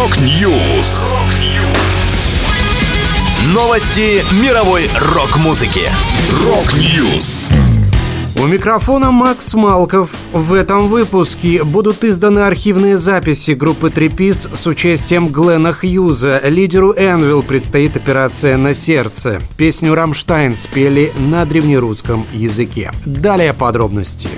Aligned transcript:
Rock 0.00 0.50
News. 0.50 1.12
Новости 3.52 4.22
мировой 4.42 4.88
рок-музыки. 4.98 5.90
Rock 6.42 6.90
News. 6.90 7.50
У 8.42 8.46
микрофона 8.46 9.10
Макс 9.10 9.52
Малков. 9.52 10.08
В 10.32 10.54
этом 10.54 10.88
выпуске 10.88 11.64
будут 11.64 12.02
изданы 12.02 12.38
архивные 12.38 12.96
записи 12.96 13.50
группы 13.50 13.90
Trapeze 13.90 14.48
с 14.50 14.66
участием 14.66 15.28
Глена 15.28 15.74
Хьюза. 15.74 16.40
Лидеру 16.44 16.92
Anvil 16.92 17.42
предстоит 17.42 17.94
операция 17.98 18.56
на 18.56 18.74
сердце. 18.74 19.38
Песню 19.58 19.94
«Рамштайн» 19.94 20.56
спели 20.56 21.12
на 21.18 21.44
древнерусском 21.44 22.26
языке. 22.32 22.90
Далее 23.04 23.52
подробности. 23.52 24.30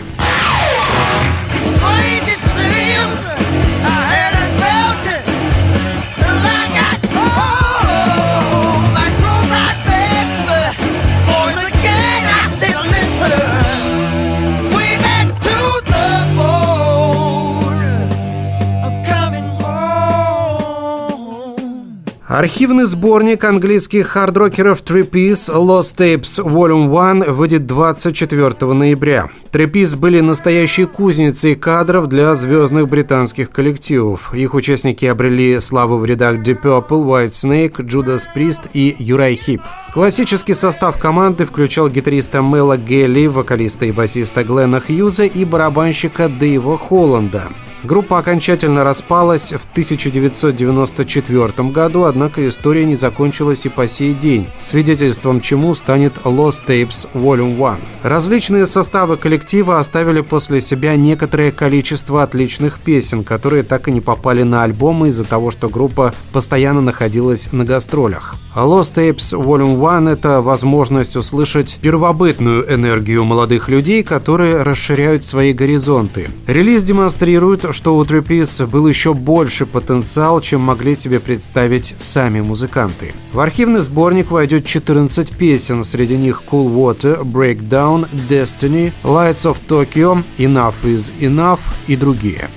Архивный 22.32 22.86
сборник 22.86 23.44
английских 23.44 24.08
хардрокеров 24.08 24.82
Trapeze 24.82 25.54
Lost 25.54 25.98
Tapes 25.98 26.42
Volume 26.42 26.86
1 27.26 27.34
выйдет 27.34 27.66
24 27.66 28.72
ноября. 28.72 29.28
Trapeze 29.52 29.94
были 29.98 30.20
настоящей 30.20 30.86
кузницей 30.86 31.56
кадров 31.56 32.06
для 32.06 32.34
звездных 32.34 32.88
британских 32.88 33.50
коллективов. 33.50 34.32
Их 34.34 34.54
участники 34.54 35.04
обрели 35.04 35.60
славу 35.60 35.98
в 35.98 36.06
рядах 36.06 36.36
Deep 36.36 36.62
Purple, 36.62 37.04
Whitesnake, 37.04 37.84
Judas 37.84 38.22
Priest 38.34 38.70
и 38.72 38.96
Uriah 38.98 39.34
Heep. 39.34 39.60
Классический 39.92 40.54
состав 40.54 40.96
команды 40.96 41.44
включал 41.44 41.90
гитариста 41.90 42.40
Мэла 42.40 42.78
Гэлли, 42.78 43.26
вокалиста 43.26 43.84
и 43.84 43.92
басиста 43.92 44.42
Глена 44.42 44.80
Хьюза 44.80 45.24
и 45.24 45.44
барабанщика 45.44 46.30
Дэйва 46.30 46.78
Холланда. 46.78 47.50
Группа 47.84 48.18
окончательно 48.18 48.84
распалась 48.84 49.52
в 49.52 49.64
1994 49.72 51.68
году, 51.70 52.04
однако 52.04 52.48
история 52.48 52.84
не 52.84 52.94
закончилась 52.94 53.66
и 53.66 53.68
по 53.68 53.88
сей 53.88 54.14
день, 54.14 54.48
свидетельством 54.60 55.40
чему 55.40 55.74
станет 55.74 56.18
Lost 56.18 56.64
Tapes 56.64 57.08
Volume 57.12 57.54
1. 57.54 57.84
Различные 58.04 58.66
составы 58.66 59.16
коллектива 59.16 59.80
оставили 59.80 60.20
после 60.20 60.60
себя 60.60 60.94
некоторое 60.94 61.50
количество 61.50 62.22
отличных 62.22 62.78
песен, 62.78 63.24
которые 63.24 63.64
так 63.64 63.88
и 63.88 63.92
не 63.92 64.00
попали 64.00 64.44
на 64.44 64.62
альбомы 64.62 65.08
из-за 65.08 65.24
того, 65.24 65.50
что 65.50 65.68
группа 65.68 66.14
постоянно 66.32 66.82
находилась 66.82 67.50
на 67.50 67.64
гастролях. 67.64 68.36
Lost 68.54 68.96
Tapes 68.96 69.32
Volume 69.32 69.78
1– 69.80 70.08
это 70.12 70.42
возможность 70.42 71.16
услышать 71.16 71.78
первобытную 71.80 72.70
энергию 72.72 73.24
молодых 73.24 73.70
людей, 73.70 74.02
которые 74.02 74.62
расширяют 74.62 75.24
свои 75.24 75.54
горизонты. 75.54 76.28
Релиз 76.46 76.84
демонстрирует, 76.84 77.74
что 77.74 77.96
у 77.96 78.04
Трипис 78.04 78.60
был 78.60 78.86
еще 78.86 79.14
больше 79.14 79.64
потенциал, 79.64 80.42
чем 80.42 80.60
могли 80.60 80.94
себе 80.94 81.18
представить 81.18 81.94
сами 81.98 82.42
музыканты. 82.42 83.14
В 83.32 83.40
архивный 83.40 83.80
сборник 83.80 84.30
войдет 84.30 84.66
14 84.66 85.30
песен, 85.30 85.82
среди 85.82 86.18
них 86.18 86.42
Cool 86.50 86.74
Water, 86.74 87.22
Breakdown, 87.22 88.06
Destiny, 88.28 88.92
Lights 89.02 89.50
of 89.50 89.56
Tokyo, 89.66 90.22
Enough 90.36 90.74
is 90.84 91.10
Enough 91.20 91.60
и 91.86 91.96
другие. 91.96 92.50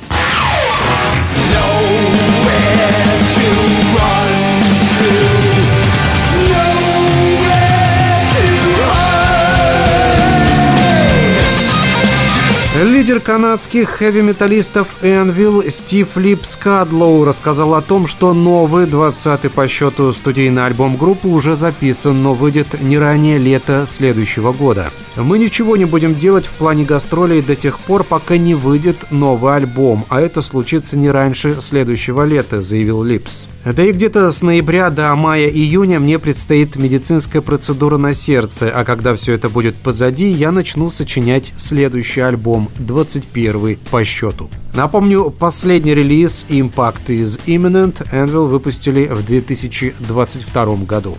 Лидер 13.06 13.20
канадских 13.20 13.88
хэви-металлистов 13.88 14.88
Энвилл 15.04 15.70
Стив 15.70 16.18
Лип 16.18 16.44
Скадлоу 16.44 17.24
рассказал 17.24 17.76
о 17.76 17.84
том, 17.84 18.08
что 18.08 18.34
новый 18.34 18.88
20-й 18.88 19.52
по 19.52 19.68
счету 19.68 20.12
студийный 20.12 20.66
альбом 20.66 20.98
группы 20.98 21.28
уже 21.28 21.56
записан, 21.56 22.24
но 22.24 22.34
выйдет 22.34 22.82
не 22.82 22.98
ранее 22.98 23.38
лета 23.38 23.86
следующего 23.88 24.54
года. 24.54 24.92
Мы 25.18 25.40
ничего 25.40 25.78
не 25.78 25.86
будем 25.86 26.16
делать 26.16 26.46
в 26.46 26.52
плане 26.52 26.84
гастролей 26.84 27.42
до 27.42 27.56
тех 27.56 27.80
пор, 27.80 28.04
пока 28.04 28.38
не 28.38 28.54
выйдет 28.54 29.12
новый 29.12 29.56
альбом, 29.56 30.06
а 30.10 30.20
это 30.20 30.42
случится 30.42 30.98
не 30.98 31.10
раньше 31.10 31.62
следующего 31.62 32.24
лета, 32.24 32.62
заявил 32.62 33.02
Липс. 33.02 33.48
Да 33.64 33.84
и 33.84 33.94
где-то 33.94 34.30
с 34.32 34.42
ноября 34.42 34.90
до 34.90 35.16
мая-июня 35.16 36.00
мне 36.02 36.20
предстоит 36.20 36.76
медицинская 36.76 37.42
процедура 37.42 37.98
на 37.98 38.14
сердце, 38.14 38.70
а 38.70 38.84
когда 38.84 39.16
все 39.16 39.34
это 39.34 39.48
будет 39.48 39.76
позади, 39.76 40.28
я 40.28 40.52
начну 40.52 40.90
сочинять 40.90 41.54
следующий 41.56 42.22
альбом, 42.22 42.70
21 42.78 43.78
по 43.90 44.04
счету. 44.04 44.50
Напомню, 44.74 45.30
последний 45.30 45.94
релиз 45.94 46.46
Impact 46.50 47.08
is 47.08 47.40
Imminent 47.46 48.06
Anvil 48.12 48.48
выпустили 48.48 49.08
в 49.08 49.26
2022 49.26 50.76
году. 50.86 51.18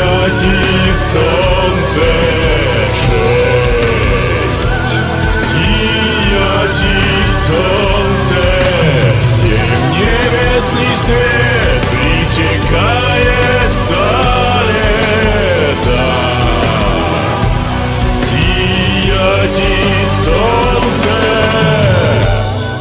п'яті 0.00 0.94
сонце. 0.94 1.99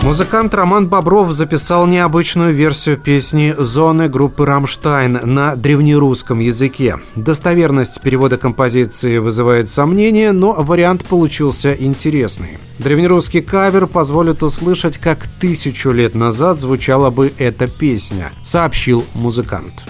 Музыкант 0.09 0.55
Роман 0.55 0.87
Бобров 0.87 1.31
записал 1.31 1.85
необычную 1.85 2.51
версию 2.51 2.97
песни 2.97 3.53
«Зоны» 3.55 4.09
группы 4.09 4.43
«Рамштайн» 4.43 5.19
на 5.23 5.55
древнерусском 5.55 6.39
языке. 6.39 6.97
Достоверность 7.13 8.01
перевода 8.01 8.39
композиции 8.39 9.19
вызывает 9.19 9.69
сомнения, 9.69 10.31
но 10.31 10.53
вариант 10.53 11.05
получился 11.05 11.73
интересный. 11.73 12.57
Древнерусский 12.79 13.43
кавер 13.43 13.85
позволит 13.85 14.41
услышать, 14.41 14.97
как 14.97 15.27
тысячу 15.39 15.91
лет 15.91 16.15
назад 16.15 16.59
звучала 16.59 17.11
бы 17.11 17.31
эта 17.37 17.67
песня, 17.67 18.31
сообщил 18.41 19.05
музыкант. 19.13 19.83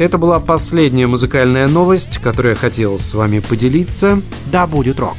Это 0.00 0.18
была 0.18 0.40
последняя 0.40 1.06
музыкальная 1.06 1.68
новость, 1.68 2.18
которую 2.18 2.54
я 2.54 2.60
хотел 2.60 2.98
с 2.98 3.14
вами 3.14 3.38
поделиться. 3.38 4.20
Да 4.50 4.66
будет 4.66 4.98
рок! 4.98 5.18